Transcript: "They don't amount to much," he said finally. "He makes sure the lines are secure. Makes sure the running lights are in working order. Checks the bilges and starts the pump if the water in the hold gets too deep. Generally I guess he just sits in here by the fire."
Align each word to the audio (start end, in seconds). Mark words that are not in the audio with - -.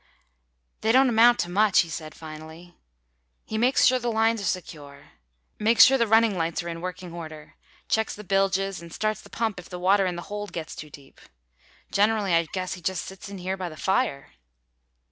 "They 0.81 0.91
don't 0.91 1.09
amount 1.09 1.37
to 1.41 1.49
much," 1.51 1.81
he 1.81 1.89
said 1.89 2.15
finally. 2.15 2.73
"He 3.45 3.59
makes 3.59 3.85
sure 3.85 3.99
the 3.99 4.11
lines 4.11 4.41
are 4.41 4.45
secure. 4.45 5.11
Makes 5.59 5.83
sure 5.83 5.95
the 5.95 6.07
running 6.07 6.35
lights 6.35 6.63
are 6.63 6.67
in 6.69 6.81
working 6.81 7.13
order. 7.13 7.53
Checks 7.87 8.15
the 8.15 8.23
bilges 8.23 8.81
and 8.81 8.91
starts 8.91 9.21
the 9.21 9.29
pump 9.29 9.59
if 9.59 9.69
the 9.69 9.77
water 9.77 10.07
in 10.07 10.15
the 10.15 10.23
hold 10.33 10.53
gets 10.53 10.75
too 10.75 10.89
deep. 10.89 11.21
Generally 11.91 12.33
I 12.33 12.47
guess 12.51 12.73
he 12.73 12.81
just 12.81 13.05
sits 13.05 13.29
in 13.29 13.37
here 13.37 13.57
by 13.57 13.69
the 13.69 13.77
fire." 13.77 14.31